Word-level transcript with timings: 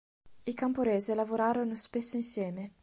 I 0.45 0.55
Camporese 0.55 1.13
lavorarono 1.13 1.75
spesso 1.75 2.15
insieme. 2.15 2.73